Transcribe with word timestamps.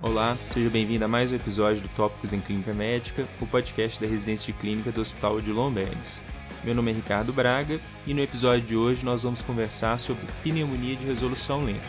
Olá, 0.00 0.36
seja 0.36 0.70
bem-vindo 0.70 1.04
a 1.04 1.08
mais 1.08 1.32
um 1.32 1.34
episódio 1.34 1.82
do 1.82 1.88
Tópicos 1.88 2.32
em 2.32 2.40
Clínica 2.40 2.72
Médica, 2.72 3.28
o 3.40 3.46
podcast 3.48 4.00
da 4.00 4.06
residência 4.06 4.52
de 4.52 4.56
clínica 4.56 4.92
do 4.92 5.00
Hospital 5.00 5.40
de 5.40 5.50
Lombardes. 5.50 6.22
Meu 6.62 6.72
nome 6.72 6.92
é 6.92 6.94
Ricardo 6.94 7.32
Braga 7.32 7.80
e 8.06 8.14
no 8.14 8.20
episódio 8.20 8.64
de 8.64 8.76
hoje 8.76 9.04
nós 9.04 9.24
vamos 9.24 9.42
conversar 9.42 9.98
sobre 9.98 10.24
pneumonia 10.44 10.94
de 10.94 11.04
resolução 11.04 11.64
lenta. 11.64 11.82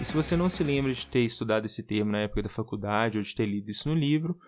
E 0.00 0.04
se 0.06 0.14
você 0.14 0.38
não 0.38 0.48
se 0.48 0.64
lembra 0.64 0.90
de 0.90 1.06
ter 1.06 1.20
estudado 1.20 1.66
esse 1.66 1.82
termo 1.82 2.10
na 2.10 2.20
época 2.20 2.44
da 2.44 2.48
faculdade 2.48 3.18
ou 3.18 3.22
de 3.22 3.34
ter 3.34 3.44
lido 3.44 3.70
isso 3.70 3.90
no 3.90 3.94
livro, 3.94 4.38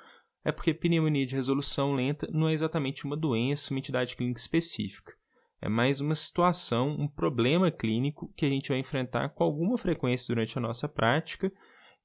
é 0.42 0.50
porque 0.50 0.72
pneumonia 0.72 1.26
de 1.26 1.34
resolução 1.34 1.94
lenta 1.94 2.26
não 2.32 2.48
é 2.48 2.54
exatamente 2.54 3.04
uma 3.04 3.14
doença, 3.16 3.74
uma 3.74 3.78
entidade 3.78 4.16
clínica 4.16 4.40
específica. 4.40 5.12
É 5.60 5.68
mais 5.68 6.00
uma 6.00 6.14
situação, 6.14 6.96
um 6.98 7.08
problema 7.08 7.70
clínico 7.70 8.32
que 8.34 8.46
a 8.46 8.48
gente 8.48 8.70
vai 8.70 8.78
enfrentar 8.78 9.28
com 9.28 9.44
alguma 9.44 9.76
frequência 9.76 10.34
durante 10.34 10.56
a 10.56 10.62
nossa 10.62 10.88
prática 10.88 11.52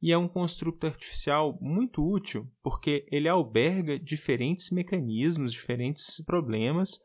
e 0.01 0.11
é 0.11 0.17
um 0.17 0.27
construto 0.27 0.87
artificial 0.87 1.57
muito 1.61 2.01
útil 2.01 2.49
porque 2.63 3.05
ele 3.11 3.27
alberga 3.27 3.99
diferentes 3.99 4.69
mecanismos, 4.71 5.51
diferentes 5.51 6.23
problemas 6.25 6.99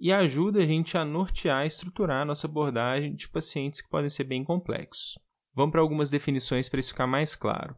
e 0.00 0.12
ajuda 0.12 0.62
a 0.62 0.66
gente 0.66 0.98
a 0.98 1.04
nortear 1.04 1.62
e 1.62 1.68
estruturar 1.68 2.22
a 2.22 2.24
nossa 2.24 2.46
abordagem 2.46 3.14
de 3.14 3.28
pacientes 3.28 3.80
que 3.80 3.88
podem 3.88 4.08
ser 4.08 4.24
bem 4.24 4.42
complexos. 4.42 5.18
Vamos 5.54 5.70
para 5.70 5.80
algumas 5.80 6.10
definições 6.10 6.68
para 6.68 6.80
isso 6.80 6.90
ficar 6.90 7.06
mais 7.06 7.36
claro. 7.36 7.76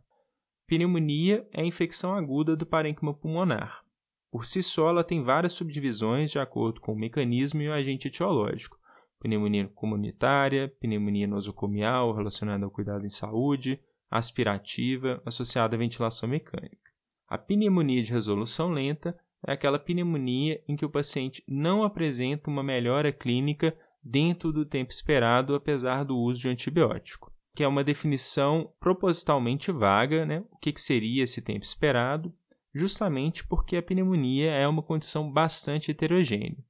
Pneumonia 0.67 1.47
é 1.53 1.61
a 1.61 1.67
infecção 1.67 2.15
aguda 2.15 2.57
do 2.57 2.65
parênquima 2.65 3.13
pulmonar. 3.13 3.85
Por 4.31 4.47
si 4.47 4.63
só, 4.63 4.89
ela 4.89 5.05
tem 5.05 5.23
várias 5.23 5.53
subdivisões 5.53 6.31
de 6.31 6.39
acordo 6.39 6.81
com 6.81 6.93
o 6.93 6.99
mecanismo 6.99 7.61
e 7.61 7.69
o 7.69 7.73
agente 7.73 8.09
etiológico. 8.09 8.79
Pneumonia 9.21 9.69
comunitária, 9.75 10.75
pneumonia 10.81 11.27
nosocomial 11.27 12.15
relacionada 12.15 12.65
ao 12.65 12.71
cuidado 12.71 13.05
em 13.05 13.11
saúde, 13.11 13.79
aspirativa 14.19 15.21
associada 15.27 15.75
à 15.75 15.79
ventilação 15.79 16.29
mecânica. 16.29 16.91
A 17.29 17.37
pneumonia 17.37 18.03
de 18.03 18.13
resolução 18.13 18.71
lenta 18.71 19.19
é 19.45 19.53
aquela 19.53 19.79
pneumonia 19.79 20.63
em 20.69 20.77
que 20.77 20.85
o 20.85 20.91
paciente 20.91 21.43
não 21.49 21.83
apresenta 21.83 22.49
uma 22.49 22.63
melhora 22.63 23.13
clínica 23.13 23.77
dentro 24.03 24.53
do 24.53 24.65
tempo 24.65 24.93
esperado, 24.93 25.55
apesar 25.55 26.05
do 26.05 26.17
uso 26.17 26.43
de 26.43 26.49
antibiótico, 26.49 27.33
que 27.57 27.65
é 27.65 27.69
uma 27.69 27.83
definição 27.83 28.73
propositalmente 28.79 29.73
vaga, 29.73 30.25
né? 30.25 30.45
O 30.53 30.59
que, 30.59 30.73
que 30.73 30.81
seria 30.81 31.25
esse 31.25 31.43
tempo 31.43 31.65
esperado? 31.65 32.33
Justamente 32.73 33.45
porque 33.45 33.77
a 33.77 33.83
pneumonia 33.83 34.53
é 34.53 34.69
uma 34.69 34.83
condição 34.83 35.31
bastante 35.31 35.91
heterogênea. 35.91 36.65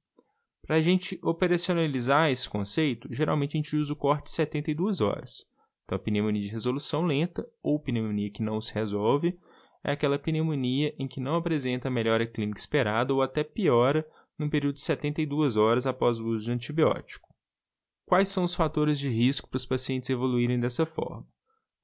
Para 0.67 0.77
a 0.77 0.81
gente 0.81 1.19
operacionalizar 1.23 2.31
esse 2.31 2.49
conceito, 2.49 3.09
geralmente 3.13 3.55
a 3.55 3.59
gente 3.59 3.77
usa 3.77 3.93
o 3.93 3.97
corte 3.97 4.25
de 4.25 4.31
72 4.31 5.03
horas. 5.03 5.47
Então, 5.85 5.97
a 5.97 5.99
pneumonia 5.99 6.43
de 6.43 6.49
resolução 6.49 7.05
lenta 7.05 7.47
ou 7.63 7.79
pneumonia 7.79 8.31
que 8.31 8.43
não 8.43 8.61
se 8.61 8.73
resolve 8.75 9.39
é 9.83 9.93
aquela 9.93 10.19
pneumonia 10.19 10.95
em 10.99 11.07
que 11.07 11.21
não 11.21 11.37
apresenta 11.37 11.89
a 11.89 11.91
melhora 11.91 12.27
clínica 12.27 12.59
esperada 12.59 13.13
ou 13.13 13.21
até 13.21 13.45
piora 13.45 14.07
num 14.39 14.49
período 14.49 14.77
de 14.77 14.81
72 14.81 15.57
horas 15.57 15.87
após 15.87 16.19
o 16.19 16.27
uso 16.27 16.47
de 16.47 16.53
antibiótico. 16.53 17.29
Quais 18.07 18.29
são 18.29 18.45
os 18.45 18.55
fatores 18.55 18.99
de 18.99 19.09
risco 19.09 19.49
para 19.49 19.57
os 19.57 19.67
pacientes 19.67 20.09
evoluírem 20.11 20.59
dessa 20.59 20.87
forma? 20.87 21.27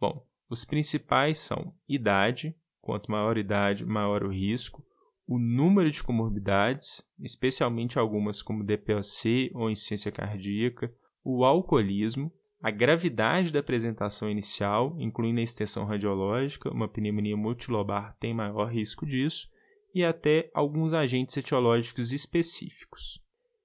Bom, 0.00 0.26
os 0.48 0.64
principais 0.64 1.38
são 1.38 1.74
idade, 1.88 2.56
quanto 2.80 3.10
maior 3.10 3.36
a 3.36 3.40
idade, 3.40 3.84
maior 3.84 4.24
o 4.24 4.30
risco, 4.30 4.84
o 5.26 5.38
número 5.38 5.90
de 5.90 6.02
comorbidades, 6.02 7.02
especialmente 7.20 7.98
algumas 7.98 8.42
como 8.42 8.64
DPOC 8.64 9.52
ou 9.54 9.70
insuficiência 9.70 10.10
cardíaca, 10.10 10.92
o 11.22 11.44
alcoolismo, 11.44 12.32
a 12.62 12.70
gravidade 12.70 13.50
da 13.50 13.60
apresentação 13.60 14.30
inicial, 14.30 14.94
incluindo 14.98 15.40
a 15.40 15.42
extensão 15.42 15.86
radiológica, 15.86 16.70
uma 16.70 16.88
pneumonia 16.88 17.36
multilobar 17.36 18.14
tem 18.20 18.34
maior 18.34 18.70
risco 18.70 19.06
disso, 19.06 19.48
e 19.94 20.04
até 20.04 20.50
alguns 20.52 20.92
agentes 20.92 21.36
etiológicos 21.36 22.12
específicos. 22.12 23.18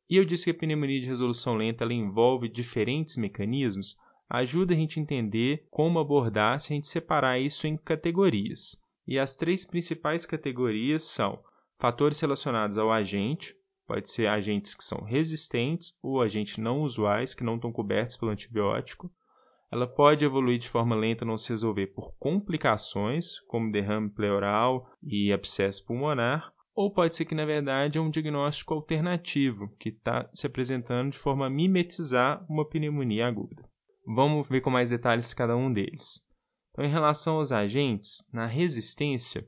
E 0.09 0.15
eu 0.15 0.23
disse 0.23 0.45
que 0.45 0.51
a 0.51 0.53
pneumonia 0.59 1.01
de 1.01 1.07
resolução 1.07 1.55
lenta 1.57 1.83
ela 1.83 1.93
envolve 1.93 2.47
diferentes 2.47 3.17
mecanismos, 3.17 3.97
ajuda 4.29 4.73
a 4.73 4.77
gente 4.77 4.97
a 4.97 5.03
entender 5.03 5.67
como 5.69 5.99
abordar 5.99 6.59
se 6.61 6.71
a 6.71 6.75
gente 6.75 6.87
separar 6.87 7.37
isso 7.37 7.67
em 7.67 7.75
categorias. 7.75 8.81
E 9.05 9.19
as 9.19 9.35
três 9.35 9.65
principais 9.65 10.25
categorias 10.25 11.03
são 11.03 11.37
fatores 11.77 12.19
relacionados 12.19 12.77
ao 12.77 12.91
agente, 12.91 13.53
Pode 13.87 14.09
ser 14.09 14.27
agentes 14.27 14.73
que 14.73 14.83
são 14.83 15.03
resistentes 15.03 15.93
ou 16.01 16.21
agentes 16.21 16.57
não 16.57 16.81
usuais 16.81 17.33
que 17.33 17.43
não 17.43 17.55
estão 17.55 17.71
cobertos 17.71 18.17
pelo 18.17 18.31
antibiótico. 18.31 19.11
Ela 19.71 19.87
pode 19.87 20.25
evoluir 20.25 20.57
de 20.57 20.69
forma 20.69 20.95
lenta 20.95 21.25
não 21.25 21.37
se 21.37 21.49
resolver 21.49 21.87
por 21.87 22.15
complicações, 22.17 23.39
como 23.47 23.71
derrame 23.71 24.09
pleural 24.09 24.87
e 25.03 25.31
abscesso 25.31 25.85
pulmonar, 25.85 26.51
ou 26.75 26.91
pode 26.91 27.15
ser 27.15 27.25
que, 27.25 27.33
na 27.33 27.45
verdade, 27.45 27.97
é 27.97 28.01
um 28.01 28.09
diagnóstico 28.09 28.73
alternativo, 28.73 29.69
que 29.79 29.89
está 29.89 30.29
se 30.33 30.45
apresentando 30.45 31.11
de 31.11 31.17
forma 31.17 31.45
a 31.45 31.49
mimetizar 31.49 32.45
uma 32.49 32.67
pneumonia 32.67 33.27
aguda. 33.27 33.63
Vamos 34.05 34.47
ver 34.49 34.61
com 34.61 34.69
mais 34.69 34.89
detalhes 34.89 35.33
cada 35.33 35.55
um 35.55 35.71
deles. 35.71 36.21
Então, 36.71 36.83
em 36.83 36.89
relação 36.89 37.37
aos 37.37 37.51
agentes, 37.51 38.27
na 38.33 38.45
resistência, 38.45 39.47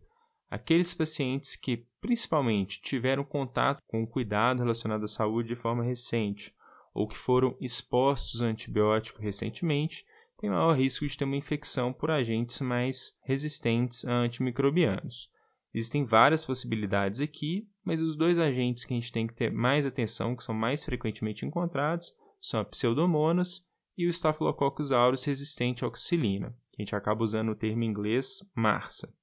aqueles 0.50 0.94
pacientes 0.94 1.56
que 1.56 1.86
principalmente 2.00 2.82
tiveram 2.82 3.24
contato 3.24 3.82
com 3.88 4.04
o 4.04 4.08
cuidado 4.08 4.60
relacionado 4.60 5.04
à 5.04 5.08
saúde 5.08 5.50
de 5.50 5.56
forma 5.56 5.84
recente 5.84 6.56
ou 6.94 7.08
que 7.08 7.18
foram 7.18 7.56
expostos 7.60 8.42
a 8.42 8.46
antibiótico 8.48 9.22
recentemente 9.22 10.06
têm 10.40 10.50
maior 10.50 10.74
risco 10.74 11.06
de 11.06 11.18
ter 11.18 11.26
uma 11.26 11.36
infecção 11.36 11.92
por 11.92 12.12
agentes 12.12 12.62
mais 12.62 13.18
resistentes 13.24 14.06
a 14.06 14.14
antimicrobianos. 14.14 15.30
Existem 15.74 16.06
várias 16.06 16.46
possibilidades 16.46 17.22
aqui, 17.22 17.68
mas 17.84 18.02
os 18.02 18.16
dois 18.16 18.40
agentes 18.40 18.86
que 18.86 18.94
a 18.94 18.98
gente 18.98 19.12
tem 19.12 19.28
que 19.28 19.34
ter 19.34 19.52
mais 19.52 19.86
atenção, 19.86 20.36
que 20.36 20.44
são 20.44 20.56
mais 20.56 20.84
frequentemente 20.84 21.46
encontrados, 21.46 22.14
são 22.42 22.60
a 22.60 22.66
pseudomonas 22.66 23.66
e 23.98 24.08
o 24.08 24.10
Staphylococcus 24.10 24.92
aureus 24.92 25.24
resistente 25.24 25.84
à 25.84 25.88
oxilina, 25.88 26.56
que 26.70 26.82
a 26.82 26.84
gente 26.84 26.96
acaba 26.96 27.24
usando 27.24 27.50
o 27.50 27.56
termo 27.56 27.84
em 27.84 27.88
inglês 27.88 28.40
MARSA. 28.56 29.14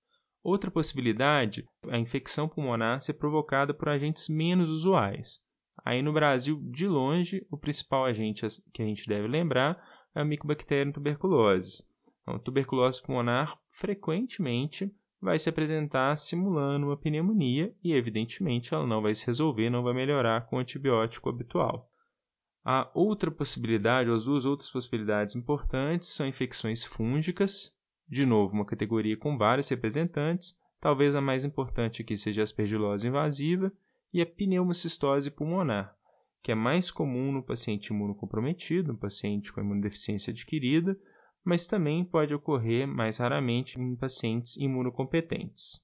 Outra 0.44 0.71
possibilidade 0.71 1.66
a 1.88 1.99
infecção 1.99 2.47
pulmonar 2.47 3.00
ser 3.00 3.15
provocada 3.15 3.72
por 3.72 3.88
agentes 3.88 4.28
menos 4.28 4.69
usuais. 4.69 5.41
Aí 5.82 6.03
no 6.03 6.12
Brasil, 6.12 6.60
de 6.71 6.87
longe, 6.87 7.47
o 7.50 7.56
principal 7.56 8.05
agente 8.05 8.47
que 8.71 8.82
a 8.82 8.84
gente 8.84 9.09
deve 9.09 9.27
lembrar 9.27 9.82
é 10.15 10.21
a 10.21 10.25
Mycobacterium 10.25 10.93
tuberculose. 10.93 11.82
Então, 12.21 12.38
tuberculose 12.38 13.03
pulmonar 13.03 13.59
frequentemente 13.71 14.94
vai 15.19 15.38
se 15.38 15.49
apresentar 15.49 16.15
simulando 16.19 16.88
uma 16.88 16.97
pneumonia 16.99 17.75
e, 17.82 17.94
evidentemente, 17.94 18.75
ela 18.75 18.87
não 18.87 19.00
vai 19.00 19.15
se 19.15 19.25
resolver, 19.25 19.71
não 19.71 19.82
vai 19.82 19.94
melhorar 19.94 20.47
com 20.47 20.56
o 20.56 20.59
antibiótico 20.59 21.31
habitual. 21.31 21.91
A 22.62 22.91
outra 22.94 23.31
possibilidade, 23.31 24.11
ou 24.11 24.15
as 24.15 24.25
duas 24.25 24.44
outras 24.44 24.71
possibilidades 24.71 25.34
importantes, 25.34 26.11
são 26.11 26.26
infecções 26.26 26.84
fúngicas, 26.84 27.75
de 28.09 28.27
novo, 28.27 28.55
uma 28.55 28.65
categoria 28.65 29.17
com 29.17 29.37
vários 29.37 29.69
representantes, 29.69 30.59
talvez 30.81 31.17
a 31.17 31.21
mais 31.21 31.45
importante 31.45 32.03
aqui 32.03 32.17
seja 32.17 32.43
a 32.43 32.45
aspergilose 32.45 33.09
invasiva 33.09 33.73
e 34.13 34.21
a 34.21 34.27
pneumocistose 34.27 35.31
pulmonar, 35.31 35.97
que 36.43 36.53
é 36.53 36.55
mais 36.55 36.91
comum 36.91 37.33
no 37.33 37.43
paciente 37.43 37.89
imunocomprometido, 37.89 38.93
no 38.93 38.99
paciente 38.99 39.53
com 39.53 39.61
imunodeficiência 39.61 40.31
adquirida, 40.31 40.99
mas 41.43 41.67
também 41.67 42.05
pode 42.05 42.35
ocorrer 42.35 42.87
mais 42.87 43.19
raramente 43.19 43.81
em 43.81 43.97
pacientes 43.97 44.57
imunocompetentes. 44.57 45.83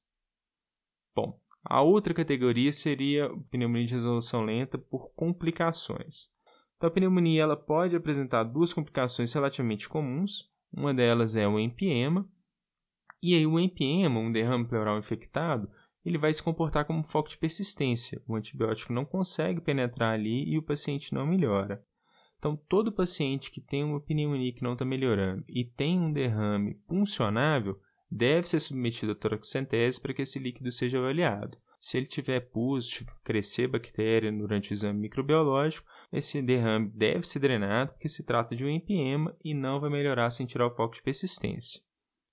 Bom, 1.15 1.39
a 1.65 1.83
outra 1.83 2.15
categoria 2.15 2.73
seria 2.73 3.27
a 3.27 3.37
pneumonia 3.51 3.87
de 3.87 3.95
resolução 3.95 4.43
lenta 4.43 4.79
por 4.79 5.11
complicações. 5.15 6.31
Então, 6.77 6.89
a 6.89 6.93
pneumonia 6.93 7.43
ela 7.43 7.57
pode 7.57 7.95
apresentar 7.95 8.45
duas 8.45 8.73
complicações 8.73 9.33
relativamente 9.33 9.89
comuns, 9.89 10.51
uma 10.72 10.95
delas 10.95 11.37
é 11.37 11.47
o 11.47 11.59
empiema. 11.59 12.28
E 13.22 13.34
aí 13.34 13.47
o 13.47 13.59
empiema, 13.59 14.19
um 14.19 14.33
derrame 14.33 14.67
pleural 14.67 14.99
infectado, 14.99 15.71
ele 16.05 16.17
vai 16.17 16.33
se 16.33 16.43
comportar 16.43 16.84
como 16.84 17.01
um 17.01 17.05
foco 17.05 17.28
de 17.28 17.37
persistência. 17.37 18.22
O 18.27 18.34
antibiótico 18.34 18.93
não 18.93 19.05
consegue 19.05 19.61
penetrar 19.61 20.15
ali 20.15 20.49
e 20.49 20.57
o 20.57 20.63
paciente 20.63 21.13
não 21.13 21.27
melhora. 21.27 21.84
Então, 22.39 22.57
todo 22.57 22.91
paciente 22.91 23.51
que 23.51 23.61
tem 23.61 23.84
uma 23.84 24.01
pneumonia 24.01 24.53
que 24.53 24.63
não 24.63 24.72
está 24.72 24.84
melhorando 24.84 25.45
e 25.47 25.63
tem 25.63 26.01
um 26.01 26.11
derrame 26.11 26.75
puncionável 26.89 27.78
deve 28.11 28.49
ser 28.49 28.61
submetido 28.61 29.13
a 29.13 29.15
toraxentese 29.15 30.01
para 30.01 30.15
que 30.15 30.23
esse 30.23 30.39
líquido 30.39 30.73
seja 30.73 30.99
avaliado. 30.99 31.59
Se 31.80 31.97
ele 31.97 32.06
tiver 32.06 32.41
pus, 32.41 33.03
crescer 33.24 33.66
bactéria 33.66 34.30
durante 34.30 34.71
o 34.71 34.74
exame 34.74 35.00
microbiológico, 35.00 35.88
esse 36.12 36.42
derrame 36.42 36.91
deve 36.91 37.27
ser 37.27 37.38
drenado 37.38 37.92
porque 37.92 38.06
se 38.06 38.22
trata 38.22 38.54
de 38.54 38.66
um 38.66 38.68
empiema 38.68 39.34
e 39.42 39.54
não 39.54 39.80
vai 39.80 39.88
melhorar 39.88 40.30
sem 40.30 40.44
tirar 40.44 40.66
o 40.66 40.74
foco 40.77 40.94
de 40.94 41.03
persistência. 41.03 41.80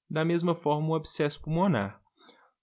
Da 0.09 0.25
mesma 0.25 0.53
forma, 0.53 0.89
o 0.89 0.95
abscesso 0.95 1.41
pulmonar. 1.41 2.01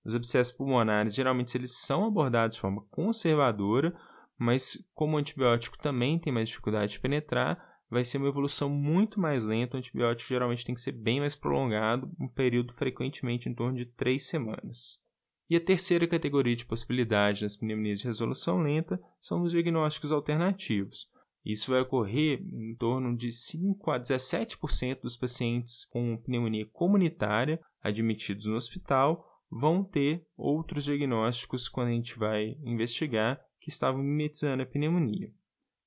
Os 0.04 0.14
abscessos 0.14 0.54
pulmonares, 0.54 1.14
geralmente, 1.14 1.56
eles 1.56 1.72
são 1.72 2.04
abordados 2.04 2.56
de 2.56 2.60
forma 2.60 2.84
conservadora, 2.90 3.98
mas 4.36 4.76
como 4.94 5.16
o 5.16 5.18
antibiótico 5.18 5.78
também 5.78 6.18
tem 6.18 6.32
mais 6.32 6.50
dificuldade 6.50 6.92
de 6.92 7.00
penetrar, 7.00 7.58
vai 7.88 8.04
ser 8.04 8.18
uma 8.18 8.28
evolução 8.28 8.68
muito 8.68 9.18
mais 9.18 9.46
lenta, 9.46 9.76
o 9.76 9.78
antibiótico 9.78 10.28
geralmente 10.28 10.66
tem 10.66 10.74
que 10.74 10.80
ser 10.82 10.92
bem 10.92 11.20
mais 11.20 11.34
prolongado, 11.34 12.10
um 12.20 12.28
período 12.28 12.74
frequentemente 12.74 13.48
em 13.48 13.54
torno 13.54 13.74
de 13.74 13.86
três 13.86 14.26
semanas. 14.26 15.02
E 15.48 15.56
a 15.56 15.60
terceira 15.60 16.06
categoria 16.06 16.56
de 16.56 16.64
possibilidade 16.64 17.42
nas 17.42 17.56
pneumonias 17.56 17.98
de 17.98 18.06
resolução 18.06 18.62
lenta 18.62 18.98
são 19.20 19.42
os 19.42 19.52
diagnósticos 19.52 20.10
alternativos. 20.10 21.06
Isso 21.44 21.70
vai 21.70 21.82
ocorrer 21.82 22.40
em 22.40 22.74
torno 22.76 23.14
de 23.14 23.30
5 23.30 23.90
a 23.90 24.00
17% 24.00 25.02
dos 25.02 25.16
pacientes 25.16 25.84
com 25.84 26.16
pneumonia 26.16 26.66
comunitária 26.72 27.60
admitidos 27.82 28.46
no 28.46 28.56
hospital 28.56 29.22
vão 29.50 29.84
ter 29.84 30.26
outros 30.36 30.84
diagnósticos 30.84 31.68
quando 31.68 31.88
a 31.88 31.92
gente 31.92 32.18
vai 32.18 32.56
investigar 32.64 33.38
que 33.60 33.68
estavam 33.68 34.02
mimetizando 34.02 34.62
a 34.62 34.66
pneumonia. 34.66 35.30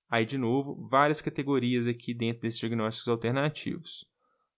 Aí, 0.09 0.25
de 0.25 0.37
novo, 0.37 0.87
várias 0.87 1.21
categorias 1.21 1.87
aqui 1.87 2.13
dentro 2.13 2.43
desses 2.43 2.59
diagnósticos 2.59 3.09
alternativos: 3.09 4.05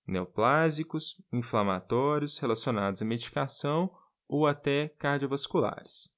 neoplásicos, 0.05 1.15
inflamatórios, 1.31 2.37
relacionados 2.37 3.01
à 3.01 3.05
medicação 3.05 3.89
ou 4.29 4.45
até 4.45 4.89
cardiovasculares. 4.99 6.09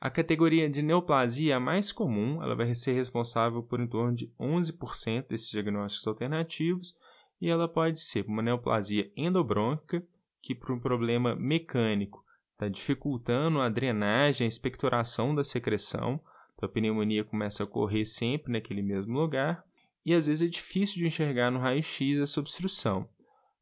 A 0.00 0.08
categoria 0.08 0.68
de 0.68 0.80
neoplasia 0.80 1.52
é 1.52 1.56
a 1.56 1.60
mais 1.60 1.92
comum, 1.92 2.42
ela 2.42 2.56
vai 2.56 2.74
ser 2.74 2.92
responsável 2.92 3.62
por 3.62 3.78
em 3.80 3.86
torno 3.86 4.16
de 4.16 4.32
11% 4.40 5.28
desses 5.28 5.50
diagnósticos 5.50 6.06
alternativos 6.06 6.96
e 7.38 7.50
ela 7.50 7.68
pode 7.68 8.00
ser 8.00 8.24
uma 8.26 8.42
neoplasia 8.42 9.12
endobrônquica, 9.14 10.02
que 10.40 10.54
por 10.54 10.72
um 10.72 10.80
problema 10.80 11.36
mecânico 11.36 12.24
está 12.52 12.66
dificultando 12.66 13.60
a 13.60 13.68
drenagem, 13.68 14.46
a 14.46 14.48
expectoração 14.48 15.34
da 15.34 15.44
secreção, 15.44 16.18
então 16.54 16.66
a 16.66 16.72
pneumonia 16.72 17.22
começa 17.22 17.62
a 17.62 17.66
ocorrer 17.66 18.06
sempre 18.06 18.52
naquele 18.52 18.80
mesmo 18.80 19.18
lugar 19.18 19.62
e 20.04 20.14
às 20.14 20.26
vezes 20.26 20.48
é 20.48 20.50
difícil 20.50 20.96
de 20.96 21.06
enxergar 21.06 21.50
no 21.50 21.58
raio-x 21.58 22.20
essa 22.20 22.40
obstrução. 22.40 23.06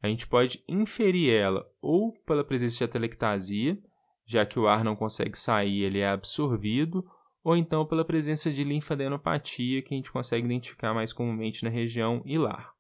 A 0.03 0.09
gente 0.09 0.27
pode 0.27 0.63
inferir 0.69 1.33
ela 1.33 1.67
ou 1.83 2.13
pela 2.25 2.45
presença 2.45 2.79
de 2.79 2.85
atelectasia, 2.85 3.79
já 4.27 4.47
que 4.47 4.59
o 4.59 4.69
ar 4.69 4.85
não 4.85 4.95
consegue 4.95 5.37
sair, 5.37 5.83
ele 5.83 5.99
é 5.99 6.09
absorvido, 6.09 7.05
ou 7.43 7.57
então 7.57 7.87
pela 7.87 8.05
presença 8.05 8.53
de 8.53 8.63
linfadenopatia, 8.63 9.83
que 9.83 9.95
a 9.95 9.97
gente 9.97 10.13
consegue 10.13 10.45
identificar 10.45 10.95
mais 10.95 11.13
comumente 11.13 11.65
na 11.65 11.71
região 11.71 12.23
hilar. 12.25 12.73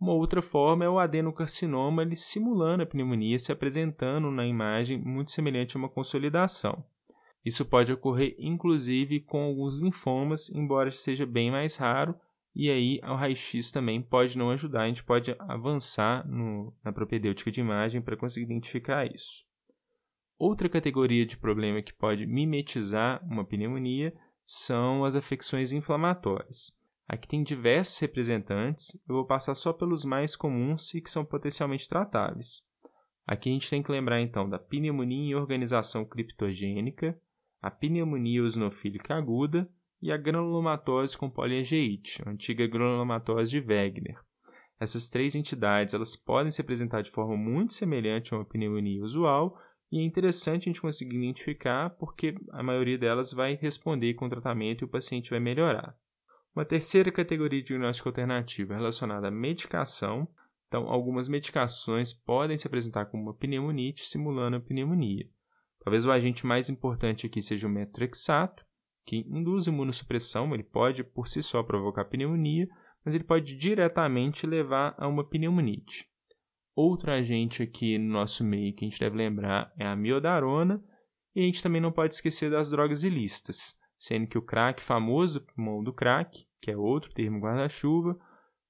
Uma 0.00 0.12
outra 0.12 0.40
forma 0.40 0.84
é 0.84 0.88
o 0.88 0.98
adenocarcinoma 0.98 2.02
ele 2.02 2.16
simulando 2.16 2.82
a 2.82 2.86
pneumonia, 2.86 3.38
se 3.38 3.52
apresentando 3.52 4.30
na 4.30 4.46
imagem 4.46 4.98
muito 4.98 5.30
semelhante 5.30 5.76
a 5.76 5.78
uma 5.78 5.88
consolidação. 5.88 6.84
Isso 7.44 7.64
pode 7.64 7.92
ocorrer 7.92 8.34
inclusive 8.38 9.20
com 9.20 9.42
alguns 9.42 9.78
linfomas, 9.78 10.50
embora 10.50 10.90
seja 10.90 11.26
bem 11.26 11.50
mais 11.50 11.76
raro, 11.76 12.14
e 12.54 12.70
aí 12.70 13.00
o 13.04 13.14
raio-x 13.14 13.70
também 13.70 14.02
pode 14.02 14.36
não 14.36 14.50
ajudar, 14.50 14.82
a 14.82 14.88
gente 14.88 15.04
pode 15.04 15.34
avançar 15.38 16.26
no, 16.26 16.74
na 16.84 16.92
propedêutica 16.92 17.50
de 17.50 17.60
imagem 17.60 18.02
para 18.02 18.16
conseguir 18.16 18.46
identificar 18.46 19.06
isso. 19.06 19.44
Outra 20.38 20.68
categoria 20.68 21.24
de 21.24 21.36
problema 21.36 21.82
que 21.82 21.92
pode 21.92 22.26
mimetizar 22.26 23.22
uma 23.24 23.44
pneumonia 23.44 24.12
são 24.44 25.04
as 25.04 25.14
afecções 25.14 25.72
inflamatórias. 25.72 26.76
Aqui 27.06 27.28
tem 27.28 27.42
diversos 27.42 27.98
representantes, 27.98 28.94
eu 29.08 29.16
vou 29.16 29.26
passar 29.26 29.54
só 29.54 29.72
pelos 29.72 30.04
mais 30.04 30.34
comuns 30.34 30.94
e 30.94 31.00
que 31.00 31.10
são 31.10 31.24
potencialmente 31.24 31.88
tratáveis. 31.88 32.62
Aqui 33.26 33.48
a 33.48 33.52
gente 33.52 33.70
tem 33.70 33.82
que 33.82 33.92
lembrar 33.92 34.20
então 34.20 34.48
da 34.48 34.58
pneumonia 34.58 35.30
em 35.30 35.34
organização 35.34 36.04
criptogênica, 36.04 37.20
a 37.60 37.70
pneumonia 37.70 38.38
eosinofílica 38.38 39.14
aguda 39.14 39.70
e 40.02 40.10
a 40.10 40.16
granulomatose 40.16 41.16
com 41.16 41.30
poliangeite, 41.30 42.22
a 42.24 42.30
antiga 42.30 42.66
granulomatose 42.66 43.50
de 43.50 43.60
Wegener. 43.60 44.18
Essas 44.80 45.10
três 45.10 45.34
entidades 45.34 45.92
elas 45.92 46.16
podem 46.16 46.50
se 46.50 46.60
apresentar 46.60 47.02
de 47.02 47.10
forma 47.10 47.36
muito 47.36 47.74
semelhante 47.74 48.32
a 48.32 48.38
uma 48.38 48.44
pneumonia 48.46 49.02
usual 49.02 49.58
e 49.92 49.98
é 49.98 50.02
interessante 50.02 50.62
a 50.62 50.70
gente 50.70 50.80
conseguir 50.80 51.16
identificar 51.16 51.90
porque 51.90 52.34
a 52.52 52.62
maioria 52.62 52.96
delas 52.96 53.32
vai 53.32 53.56
responder 53.56 54.14
com 54.14 54.26
o 54.26 54.30
tratamento 54.30 54.82
e 54.82 54.84
o 54.84 54.88
paciente 54.88 55.30
vai 55.30 55.40
melhorar. 55.40 55.94
Uma 56.54 56.64
terceira 56.64 57.12
categoria 57.12 57.60
de 57.60 57.66
diagnóstico 57.66 58.08
alternativo 58.08 58.72
é 58.72 58.76
relacionada 58.76 59.28
à 59.28 59.30
medicação. 59.30 60.28
Então, 60.66 60.88
algumas 60.88 61.28
medicações 61.28 62.12
podem 62.12 62.56
se 62.56 62.66
apresentar 62.66 63.06
como 63.06 63.24
uma 63.24 63.34
pneumonite 63.34 64.08
simulando 64.08 64.56
a 64.56 64.60
pneumonia. 64.60 65.28
Talvez 65.82 66.04
o 66.04 66.12
agente 66.12 66.46
mais 66.46 66.68
importante 66.68 67.26
aqui 67.26 67.42
seja 67.42 67.66
o 67.66 67.70
metrexato, 67.70 68.64
que 69.10 69.26
induz 69.28 69.66
imunossupressão, 69.66 70.54
ele 70.54 70.62
pode 70.62 71.02
por 71.02 71.26
si 71.26 71.42
só 71.42 71.64
provocar 71.64 72.04
pneumonia, 72.04 72.68
mas 73.04 73.12
ele 73.12 73.24
pode 73.24 73.56
diretamente 73.56 74.46
levar 74.46 74.94
a 74.96 75.08
uma 75.08 75.28
pneumonite. 75.28 76.06
Outro 76.76 77.10
agente 77.10 77.60
aqui 77.60 77.98
no 77.98 78.12
nosso 78.12 78.44
meio 78.44 78.72
que 78.72 78.84
a 78.84 78.88
gente 78.88 79.00
deve 79.00 79.16
lembrar 79.16 79.72
é 79.76 79.84
a 79.84 79.96
miodarona, 79.96 80.80
e 81.34 81.40
a 81.40 81.42
gente 81.42 81.60
também 81.60 81.80
não 81.80 81.90
pode 81.90 82.14
esquecer 82.14 82.52
das 82.52 82.70
drogas 82.70 83.02
ilícitas, 83.02 83.74
sendo 83.98 84.28
que 84.28 84.38
o 84.38 84.42
crack 84.42 84.80
famoso 84.80 85.40
pulmão 85.40 85.82
do 85.82 85.92
crack, 85.92 86.46
que 86.62 86.70
é 86.70 86.76
outro 86.76 87.12
termo 87.12 87.40
guarda-chuva, 87.40 88.16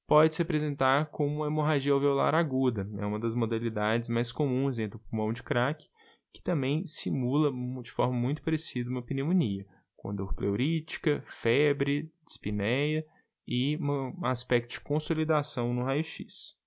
pode 0.07 0.35
se 0.35 0.41
apresentar 0.41 1.11
como 1.11 1.37
uma 1.37 1.49
hemorragia 1.49 1.93
alveolar 1.93 2.35
aguda, 2.35 2.89
é 2.97 3.05
uma 3.05 3.21
das 3.21 3.35
modalidades 3.35 4.09
mais 4.09 4.33
comuns 4.33 4.79
dentro 4.79 4.99
do 4.99 5.05
pulmão 5.05 5.35
de 5.35 5.43
crack, 5.43 5.87
que 6.33 6.43
também 6.43 6.87
simula 6.87 7.53
de 7.83 7.91
forma 7.91 8.17
muito 8.17 8.43
parecida 8.43 8.89
uma 8.89 9.03
pneumonia, 9.03 9.67
com 10.01 10.15
dor 10.15 10.35
pleurítica, 10.35 11.23
febre, 11.27 12.11
dispneia 12.25 13.05
e 13.47 13.77
um 13.77 14.25
aspecto 14.25 14.71
de 14.71 14.81
consolidação 14.81 15.75
no 15.75 15.85
raio-x. 15.85 16.59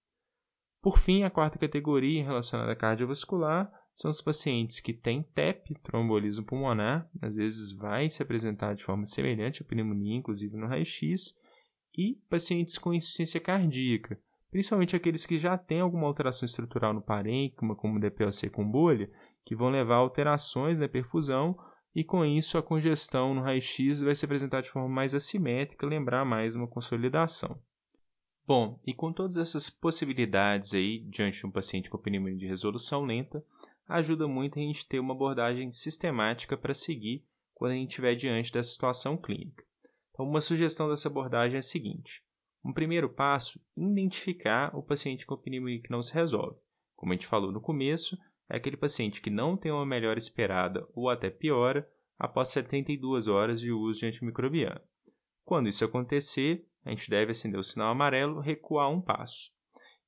Por 0.80 1.00
fim, 1.00 1.24
a 1.24 1.32
quarta 1.32 1.58
categoria 1.58 2.24
relacionada 2.24 2.72
à 2.72 2.76
cardiovascular 2.76 3.72
são 3.96 4.12
os 4.12 4.22
pacientes 4.22 4.80
que 4.80 4.94
têm 4.94 5.24
TEP, 5.24 5.74
trombolismo 5.82 6.46
pulmonar, 6.46 7.10
às 7.22 7.36
vezes 7.36 7.72
vai 7.72 8.08
se 8.08 8.22
apresentar 8.22 8.76
de 8.76 8.84
forma 8.84 9.06
semelhante 9.06 9.64
à 9.64 9.66
pneumonia, 9.66 10.16
inclusive 10.16 10.56
no 10.56 10.68
raio-x, 10.68 11.36
e 11.98 12.16
pacientes 12.30 12.78
com 12.78 12.94
insuficiência 12.94 13.40
cardíaca, 13.40 14.20
principalmente 14.52 14.96
aqueles 14.96 15.26
que 15.26 15.40
já 15.40 15.58
têm 15.58 15.80
alguma 15.80 16.06
alteração 16.06 16.46
estrutural 16.46 16.94
no 16.94 17.02
parênquima, 17.02 17.76
como 17.76 18.00
DPOC 18.00 18.50
com 18.52 18.70
bolha, 18.70 19.10
que 19.44 19.56
vão 19.56 19.70
levar 19.70 19.96
a 19.96 20.00
alterações 20.00 20.80
na 20.80 20.88
perfusão 20.88 21.58
e 21.96 22.04
com 22.04 22.26
isso 22.26 22.58
a 22.58 22.64
congestão 22.64 23.34
no 23.34 23.42
raio-x 23.42 24.02
vai 24.02 24.16
se 24.16 24.26
apresentar 24.26 24.62
de 24.62 24.70
forma 24.70 24.90
mais 24.90 25.14
assimétrica, 25.14 25.86
lembrar 25.86 26.26
mais 26.26 26.56
uma 26.56 26.68
consolidação. 26.68 27.60
Bom, 28.46 28.80
e 28.86 28.94
com 28.94 29.14
todas 29.14 29.38
essas 29.38 29.70
possibilidades 29.70 30.74
aí 30.74 31.00
diante 31.00 31.40
de 31.40 31.46
um 31.46 31.52
paciente 31.52 31.90
com 31.90 31.98
pneumonia 31.98 32.38
de 32.38 32.48
resolução 32.48 33.06
lenta, 33.06 33.46
ajuda 33.88 34.28
muito 34.28 34.60
a 34.60 34.62
gente 34.62 34.88
ter 34.88 35.00
uma 35.00 35.14
abordagem 35.14 35.72
sistemática 35.72 36.58
para 36.58 36.74
seguir 36.74 37.26
quando 37.54 37.72
a 37.72 37.76
gente 37.76 37.90
estiver 37.90 38.16
diante 38.16 38.52
dessa 38.52 38.72
situação 38.72 39.16
clínica. 39.16 39.64
Então, 40.12 40.28
uma 40.28 40.42
sugestão 40.42 40.90
dessa 40.90 41.08
abordagem 41.08 41.56
é 41.56 41.60
a 41.60 41.62
seguinte: 41.62 42.22
um 42.66 42.74
primeiro 42.74 43.10
passo, 43.10 43.62
identificar 43.78 44.76
o 44.76 44.84
paciente 44.84 45.26
com 45.26 45.38
pneumonia 45.38 45.82
que 45.82 45.92
não 45.92 46.04
se 46.04 46.14
resolve. 46.14 46.58
Como 46.96 47.14
a 47.14 47.16
gente 47.16 47.28
falou 47.28 47.52
no 47.52 47.62
começo, 47.62 48.18
é 48.50 48.58
aquele 48.58 48.78
paciente 48.78 49.22
que 49.22 49.30
não 49.30 49.58
tem 49.58 49.72
uma 49.72 49.86
melhora 49.86 50.20
esperada 50.20 50.88
ou 50.94 51.10
até 51.10 51.30
piora 51.30 51.88
após 52.18 52.50
72 52.50 53.28
horas 53.28 53.60
de 53.60 53.72
uso 53.72 54.00
de 54.00 54.06
antimicrobiano. 54.08 54.82
Quando 55.44 55.68
isso 55.68 55.84
acontecer, 55.84 56.66
a 56.86 56.90
gente 56.90 57.10
deve 57.10 57.32
acender 57.32 57.60
o 57.60 57.64
sinal 57.64 57.92
amarelo, 57.92 58.40
recuar 58.40 58.90
um 58.90 59.02
passo. 59.02 59.52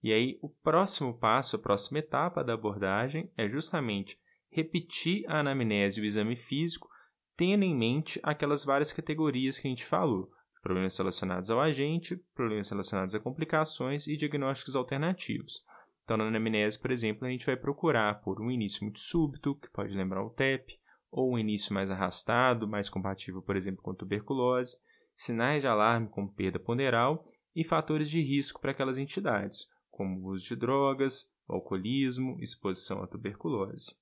E 0.03 0.13
aí, 0.13 0.37
o 0.41 0.49
próximo 0.49 1.17
passo, 1.17 1.55
a 1.55 1.59
próxima 1.59 1.99
etapa 1.99 2.43
da 2.43 2.53
abordagem 2.53 3.31
é 3.35 3.49
justamente 3.49 4.19
repetir 4.51 5.25
a 5.27 5.39
anamnese 5.39 5.99
e 5.99 6.03
o 6.03 6.05
exame 6.05 6.35
físico, 6.35 6.87
tendo 7.35 7.63
em 7.63 7.75
mente 7.75 8.19
aquelas 8.23 8.63
várias 8.63 8.93
categorias 8.93 9.57
que 9.57 9.67
a 9.67 9.69
gente 9.69 9.85
falou: 9.85 10.29
problemas 10.61 10.97
relacionados 10.97 11.49
ao 11.49 11.59
agente, 11.59 12.15
problemas 12.33 12.69
relacionados 12.69 13.15
a 13.15 13.19
complicações 13.19 14.07
e 14.07 14.15
diagnósticos 14.15 14.75
alternativos. 14.75 15.63
Então, 16.05 16.17
na 16.17 16.25
anamnese, 16.25 16.79
por 16.79 16.91
exemplo, 16.91 17.25
a 17.25 17.31
gente 17.31 17.47
vai 17.47 17.57
procurar 17.57 18.21
por 18.21 18.39
um 18.39 18.51
início 18.51 18.83
muito 18.83 18.99
súbito, 18.99 19.55
que 19.55 19.67
pode 19.71 19.97
lembrar 19.97 20.23
o 20.23 20.29
TEP, 20.29 20.79
ou 21.11 21.33
um 21.33 21.39
início 21.39 21.73
mais 21.73 21.89
arrastado, 21.89 22.67
mais 22.67 22.87
compatível, 22.87 23.41
por 23.41 23.55
exemplo, 23.55 23.81
com 23.81 23.95
tuberculose, 23.95 24.77
sinais 25.15 25.63
de 25.63 25.67
alarme 25.67 26.07
como 26.07 26.31
perda 26.31 26.59
ponderal 26.59 27.25
e 27.55 27.63
fatores 27.63 28.07
de 28.07 28.21
risco 28.21 28.61
para 28.61 28.69
aquelas 28.69 28.99
entidades, 28.99 29.65
como 29.89 30.19
o 30.19 30.31
uso 30.31 30.47
de 30.47 30.55
drogas, 30.55 31.27
alcoolismo, 31.47 32.37
exposição 32.39 33.01
à 33.01 33.07
tuberculose. 33.07 33.95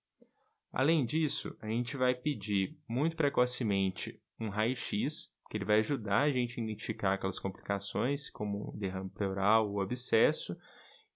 Além 0.73 1.05
disso, 1.05 1.55
a 1.61 1.67
gente 1.67 1.95
vai 1.95 2.13
pedir 2.13 2.77
muito 2.85 3.15
precocemente 3.15 4.19
um 4.37 4.49
raio-x, 4.49 5.31
que 5.49 5.55
ele 5.55 5.65
vai 5.65 5.79
ajudar 5.79 6.23
a 6.23 6.31
gente 6.31 6.59
a 6.59 6.63
identificar 6.63 7.13
aquelas 7.13 7.39
complicações, 7.39 8.29
como 8.29 8.75
derrame 8.75 9.09
pleural 9.09 9.71
ou 9.71 9.79
abscesso, 9.79 10.57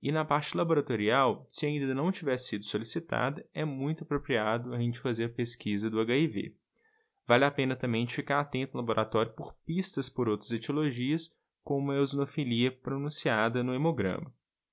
e 0.02 0.12
na 0.12 0.24
parte 0.24 0.56
laboratorial, 0.56 1.46
se 1.50 1.66
ainda 1.66 1.94
não 1.94 2.12
tiver 2.12 2.38
sido 2.38 2.64
solicitada, 2.64 3.46
é 3.54 3.66
muito 3.66 4.04
apropriado 4.04 4.74
a 4.74 4.80
gente 4.80 5.00
fazer 5.00 5.26
a 5.26 5.30
pesquisa 5.30 5.90
do 5.90 6.00
HIV. 6.00 6.56
Vale 7.28 7.46
a 7.46 7.52
pena 7.52 7.76
também 7.76 8.08
ficar 8.08 8.40
atento 8.40 8.74
no 8.74 8.80
laboratório 8.80 9.34
por 9.34 9.54
pistas 9.66 10.10
por 10.10 10.30
outras 10.30 10.52
etiologias, 10.52 11.36
com 11.64 11.78
uma 11.80 11.96
eosinofilia 11.96 12.72
pronunciada 12.72 13.62
no 13.64 13.74
hemograma. 13.74 14.32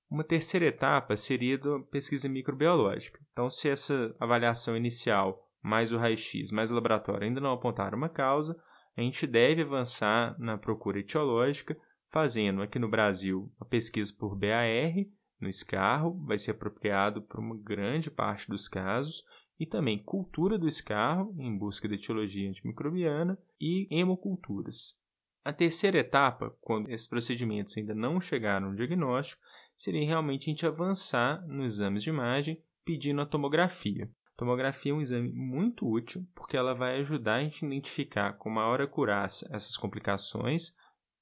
Uma 0.09 0.23
terceira 0.23 0.67
etapa 0.67 1.17
seria 1.17 1.57
da 1.57 1.79
pesquisa 1.91 2.29
microbiológica. 2.29 3.19
Então, 3.33 3.49
se 3.49 3.67
essa 3.67 4.15
avaliação 4.19 4.77
inicial, 4.77 5.45
mais 5.61 5.91
o 5.91 5.97
raio-x, 5.97 6.51
mais 6.51 6.71
o 6.71 6.75
laboratório 6.75 7.27
ainda 7.27 7.41
não 7.41 7.51
apontaram 7.51 7.97
uma 7.97 8.07
causa, 8.07 8.55
a 8.95 9.01
gente 9.01 9.27
deve 9.27 9.63
avançar 9.63 10.39
na 10.39 10.57
procura 10.57 10.99
etiológica, 10.99 11.75
fazendo 12.15 12.61
aqui 12.61 12.79
no 12.79 12.87
Brasil 12.87 13.51
a 13.59 13.65
pesquisa 13.65 14.15
por 14.17 14.37
BAR, 14.37 15.05
no 15.37 15.49
escarro, 15.49 16.17
vai 16.25 16.37
ser 16.37 16.51
apropriado 16.51 17.21
para 17.21 17.41
uma 17.41 17.57
grande 17.57 18.09
parte 18.09 18.47
dos 18.47 18.69
casos, 18.69 19.21
e 19.59 19.65
também 19.65 20.01
cultura 20.01 20.57
do 20.57 20.65
escarro, 20.65 21.35
em 21.37 21.57
busca 21.57 21.89
de 21.89 21.95
etiologia 21.95 22.47
antimicrobiana, 22.47 23.37
e 23.59 23.85
hemoculturas. 23.91 24.97
A 25.43 25.51
terceira 25.51 25.97
etapa, 25.97 26.55
quando 26.61 26.89
esses 26.89 27.05
procedimentos 27.05 27.77
ainda 27.77 27.93
não 27.93 28.21
chegaram 28.21 28.67
ao 28.67 28.75
diagnóstico, 28.75 29.43
seria 29.75 30.07
realmente 30.07 30.49
a 30.49 30.51
gente 30.51 30.65
avançar 30.65 31.45
nos 31.45 31.73
exames 31.73 32.01
de 32.01 32.11
imagem 32.11 32.63
pedindo 32.85 33.19
a 33.19 33.25
tomografia. 33.25 34.09
A 34.33 34.37
tomografia 34.37 34.93
é 34.93 34.95
um 34.95 35.01
exame 35.01 35.33
muito 35.33 35.85
útil 35.85 36.25
porque 36.33 36.55
ela 36.55 36.73
vai 36.73 36.97
ajudar 36.99 37.35
a 37.35 37.43
gente 37.43 37.65
a 37.65 37.67
identificar 37.67 38.37
com 38.37 38.49
maior 38.49 38.79
acurácia 38.79 39.49
essas 39.51 39.75
complicações, 39.75 40.73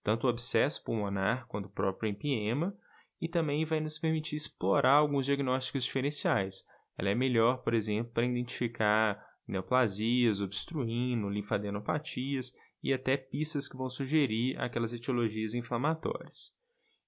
tanto 0.03 0.27
o 0.27 0.29
abscesso 0.29 0.83
pulmonar 0.83 1.47
quanto 1.47 1.67
o 1.67 1.71
próprio 1.71 2.09
empiema, 2.09 2.75
e 3.21 3.27
também 3.27 3.63
vai 3.63 3.79
nos 3.79 3.97
permitir 3.97 4.35
explorar 4.35 4.95
alguns 4.95 5.25
diagnósticos 5.25 5.85
diferenciais. 5.85 6.65
Ela 6.97 7.09
é 7.09 7.15
melhor, 7.15 7.63
por 7.63 7.73
exemplo, 7.73 8.11
para 8.11 8.25
identificar 8.25 9.23
neoplasias, 9.47 10.41
obstruindo, 10.41 11.29
linfadenopatias 11.29 12.53
e 12.83 12.93
até 12.93 13.15
pistas 13.15 13.67
que 13.67 13.77
vão 13.77 13.89
sugerir 13.89 14.59
aquelas 14.59 14.93
etiologias 14.93 15.53
inflamatórias. 15.53 16.53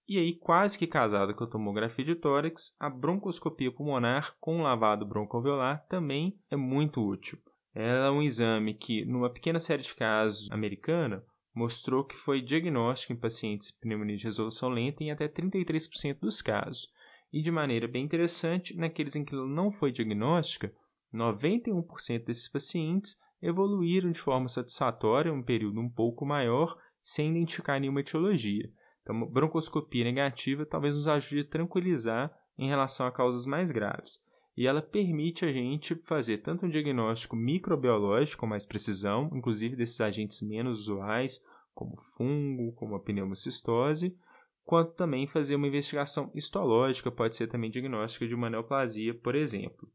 E 0.08 0.20
aí, 0.20 0.38
quase 0.38 0.78
que 0.78 0.86
casada 0.86 1.34
com 1.34 1.44
a 1.44 1.50
tomografia 1.50 2.06
de 2.06 2.16
tórax, 2.16 2.76
a 2.80 2.90
broncoscopia 2.90 3.72
pulmonar 3.72 4.36
com 4.40 4.62
lavado 4.62 5.06
broncoalveolar 5.06 5.86
também 5.90 6.40
é 6.50 6.56
muito 6.56 7.06
útil. 7.06 7.40
Ela 7.74 8.08
é 8.08 8.12
um 8.12 8.22
exame 8.22 8.74
que, 8.74 9.04
numa 9.04 9.30
pequena 9.30 9.60
série 9.60 9.82
de 9.82 9.94
casos 9.96 10.50
americana, 10.52 11.24
mostrou 11.56 12.04
que 12.04 12.16
foi 12.16 12.42
diagnóstico 12.42 13.14
em 13.14 13.16
pacientes 13.16 13.72
pneumonia 13.72 14.18
de 14.18 14.26
resolução 14.26 14.68
lenta 14.68 15.02
em 15.02 15.10
até 15.10 15.28
33% 15.30 16.20
dos 16.20 16.42
casos. 16.42 16.92
E 17.32 17.42
de 17.42 17.50
maneira 17.50 17.88
bem 17.88 18.04
interessante, 18.04 18.76
naqueles 18.76 19.16
em 19.16 19.24
que 19.24 19.34
ela 19.34 19.48
não 19.48 19.72
foi 19.72 19.92
diagnóstica, 19.92 20.74
91% 21.14 22.26
desses 22.26 22.50
pacientes 22.50 23.18
evoluíram 23.42 24.12
de 24.12 24.20
forma 24.20 24.50
satisfatória 24.50 25.32
um 25.32 25.42
período 25.42 25.80
um 25.80 25.90
pouco 25.90 26.26
maior, 26.26 26.78
sem 27.02 27.32
identificar 27.32 27.80
nenhuma 27.80 28.02
etiologia. 28.02 28.70
Então, 29.02 29.26
broncoscopia 29.26 30.04
negativa 30.04 30.66
talvez 30.66 30.96
nos 30.96 31.08
ajude 31.08 31.42
a 31.42 31.50
tranquilizar 31.50 32.36
em 32.58 32.68
relação 32.68 33.06
a 33.06 33.12
causas 33.12 33.46
mais 33.46 33.72
graves. 33.72 34.20
E 34.58 34.68
ela 34.68 34.82
permite 34.82 35.44
a 35.44 35.52
gente 35.52 35.96
fazer 35.96 36.38
tanto 36.38 36.66
um 36.66 36.70
diagnóstico 36.70 37.36
microbiológico 37.36 38.42
com 38.42 38.48
mais 38.48 38.66
precisão, 38.66 39.30
inclusive 39.34 39.76
desses 39.76 40.00
agentes 40.00 40.42
menos 40.42 40.82
usuais, 40.82 41.44
como 41.74 42.00
fungo, 42.16 42.72
como 42.74 42.96
a 42.96 43.00
pneumocistose, 43.00 44.18
quanto 44.64 44.94
também 44.94 45.28
fazer 45.28 45.56
uma 45.56 45.68
investigação 45.68 46.32
histológica, 46.34 47.12
pode 47.12 47.36
ser 47.36 47.48
também 47.48 47.70
diagnóstica 47.70 48.26
de 48.26 48.34
uma 48.34 48.50
neoplasia, 48.50 49.14
por 49.14 49.36
exemplo. 49.36 49.92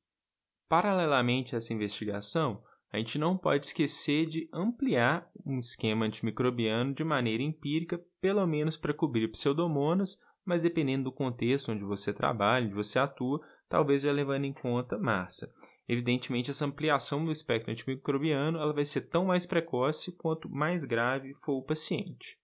Paralelamente 0.68 1.54
a 1.54 1.58
essa 1.58 1.72
investigação, 1.72 2.62
a 2.92 2.98
gente 2.98 3.18
não 3.18 3.38
pode 3.38 3.66
esquecer 3.66 4.26
de 4.26 4.48
ampliar 4.52 5.28
um 5.46 5.58
esquema 5.58 6.04
antimicrobiano 6.04 6.92
de 6.92 7.02
maneira 7.02 7.42
empírica, 7.42 8.00
pelo 8.20 8.46
menos 8.46 8.76
para 8.76 8.92
cobrir 8.92 9.28
pseudomonas, 9.28 10.20
mas 10.44 10.62
dependendo 10.62 11.04
do 11.04 11.12
contexto 11.12 11.72
onde 11.72 11.84
você 11.84 12.12
trabalha, 12.12 12.66
onde 12.66 12.74
você 12.74 12.98
atua, 12.98 13.40
talvez 13.70 14.02
já 14.02 14.12
levando 14.12 14.44
em 14.44 14.52
conta 14.52 14.98
massa. 14.98 15.50
Evidentemente, 15.88 16.50
essa 16.50 16.66
ampliação 16.66 17.24
do 17.24 17.32
espectro 17.32 17.70
antimicrobiano 17.70 18.58
ela 18.58 18.72
vai 18.72 18.84
ser 18.84 19.02
tão 19.02 19.24
mais 19.24 19.46
precoce 19.46 20.14
quanto 20.16 20.50
mais 20.50 20.84
grave 20.84 21.34
for 21.42 21.54
o 21.54 21.62
paciente. 21.64 22.38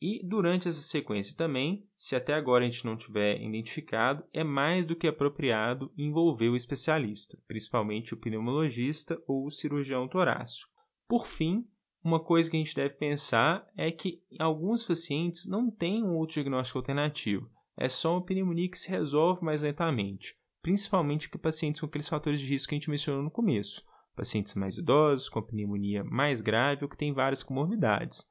E 0.00 0.24
durante 0.24 0.68
essa 0.68 0.80
sequência 0.80 1.36
também, 1.36 1.84
se 1.96 2.14
até 2.14 2.32
agora 2.32 2.64
a 2.64 2.70
gente 2.70 2.84
não 2.84 2.96
tiver 2.96 3.42
identificado, 3.42 4.24
é 4.32 4.44
mais 4.44 4.86
do 4.86 4.94
que 4.94 5.08
apropriado 5.08 5.92
envolver 5.98 6.48
o 6.48 6.56
especialista, 6.56 7.36
principalmente 7.48 8.14
o 8.14 8.16
pneumologista 8.16 9.20
ou 9.26 9.46
o 9.46 9.50
cirurgião 9.50 10.06
torácico. 10.06 10.70
Por 11.08 11.26
fim, 11.26 11.66
uma 12.02 12.22
coisa 12.22 12.48
que 12.48 12.56
a 12.56 12.60
gente 12.60 12.76
deve 12.76 12.94
pensar 12.94 13.66
é 13.76 13.90
que 13.90 14.22
alguns 14.38 14.84
pacientes 14.84 15.48
não 15.48 15.68
têm 15.68 16.04
um 16.04 16.16
outro 16.16 16.34
diagnóstico 16.34 16.78
alternativo. 16.78 17.50
É 17.76 17.88
só 17.88 18.12
uma 18.12 18.24
pneumonia 18.24 18.70
que 18.70 18.78
se 18.78 18.88
resolve 18.88 19.44
mais 19.44 19.62
lentamente, 19.62 20.36
principalmente 20.68 21.30
para 21.30 21.38
pacientes 21.38 21.80
com 21.80 21.86
aqueles 21.86 22.10
fatores 22.10 22.38
de 22.38 22.46
risco 22.46 22.68
que 22.68 22.74
a 22.74 22.78
gente 22.78 22.90
mencionou 22.90 23.22
no 23.22 23.30
começo. 23.30 23.82
Pacientes 24.14 24.54
mais 24.54 24.76
idosos, 24.76 25.30
com 25.30 25.40
pneumonia 25.40 26.04
mais 26.04 26.42
grave 26.42 26.84
ou 26.84 26.90
que 26.90 26.96
têm 26.96 27.14
várias 27.14 27.42
comorbidades. 27.42 28.26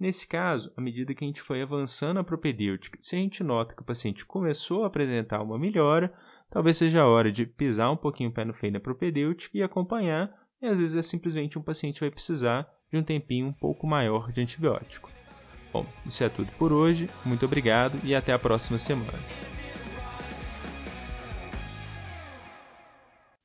Nesse 0.00 0.26
caso, 0.26 0.72
à 0.74 0.80
medida 0.80 1.14
que 1.14 1.22
a 1.22 1.26
gente 1.26 1.42
foi 1.42 1.60
avançando 1.60 2.18
a 2.18 2.24
propedêutica, 2.24 2.96
se 3.02 3.14
a 3.14 3.18
gente 3.18 3.44
nota 3.44 3.74
que 3.74 3.82
o 3.82 3.84
paciente 3.84 4.24
começou 4.24 4.84
a 4.84 4.86
apresentar 4.86 5.42
uma 5.42 5.58
melhora, 5.58 6.10
talvez 6.50 6.78
seja 6.78 7.02
a 7.02 7.06
hora 7.06 7.30
de 7.30 7.44
pisar 7.44 7.92
um 7.92 7.96
pouquinho 7.96 8.30
o 8.30 8.32
pé 8.32 8.46
no 8.46 8.54
freio 8.54 8.72
da 8.72 8.80
propedêutica 8.80 9.58
e 9.58 9.62
acompanhar, 9.62 10.32
e 10.62 10.66
às 10.66 10.78
vezes 10.78 10.96
é 10.96 11.02
simplesmente 11.02 11.58
um 11.58 11.62
paciente 11.62 12.00
vai 12.00 12.10
precisar 12.10 12.66
de 12.90 12.96
um 12.96 13.04
tempinho 13.04 13.48
um 13.48 13.52
pouco 13.52 13.86
maior 13.86 14.32
de 14.32 14.40
antibiótico. 14.40 15.10
Bom, 15.70 15.84
isso 16.06 16.24
é 16.24 16.30
tudo 16.30 16.50
por 16.52 16.72
hoje, 16.72 17.10
muito 17.22 17.44
obrigado 17.44 18.00
e 18.02 18.14
até 18.14 18.32
a 18.32 18.38
próxima 18.38 18.78
semana. 18.78 19.61